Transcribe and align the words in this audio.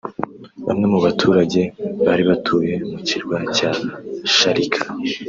Bamwe 0.65 0.85
mubaturage 0.93 1.61
bari 2.05 2.23
batuye 2.29 2.73
mu 2.89 2.97
kirwa 3.07 3.37
cya 3.55 3.71
Sharika 4.35 4.83